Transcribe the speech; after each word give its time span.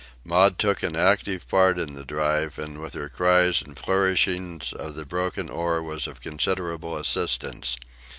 Maud 0.23 0.57
took 0.57 0.81
an 0.81 0.95
active 0.95 1.47
part 1.47 1.77
in 1.77 1.93
the 1.93 2.03
drive, 2.03 2.57
and 2.57 2.79
with 2.79 2.93
her 2.93 3.07
cries 3.07 3.61
and 3.61 3.77
flourishings 3.77 4.73
of 4.73 4.95
the 4.95 5.05
broken 5.05 5.47
oar 5.47 5.79
was 5.79 6.07
of 6.07 6.21
considerable 6.21 6.97
assistance. 6.97 7.77